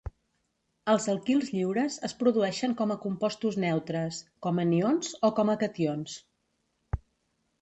Els 0.93 1.03
alquils 1.11 1.51
lliures 1.55 1.97
es 2.09 2.15
produeixen 2.23 2.73
com 2.81 2.93
a 2.95 2.99
compostos 3.03 3.59
neutres, 3.65 4.23
com 4.47 4.63
anions, 4.65 5.13
o 5.31 5.33
com 5.43 5.53
a 5.57 5.61
cations. 5.67 6.17